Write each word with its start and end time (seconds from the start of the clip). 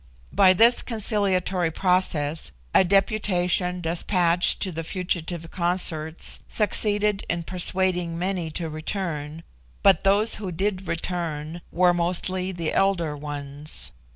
By 0.33 0.53
this 0.53 0.81
conciliatory 0.81 1.69
process, 1.69 2.51
a 2.73 2.83
deputation 2.83 3.81
despatched 3.81 4.59
to 4.61 4.71
the 4.71 4.83
fugitive 4.83 5.51
consorts 5.51 6.39
succeeded 6.47 7.23
in 7.29 7.43
persuading 7.43 8.17
many 8.17 8.49
to 8.49 8.67
return, 8.67 9.43
but 9.83 10.03
those 10.03 10.37
who 10.41 10.51
did 10.51 10.87
return 10.87 11.61
were 11.71 11.93
mostly 11.93 12.51
the 12.51 12.73
elder 12.73 13.15
ones. 13.15 13.91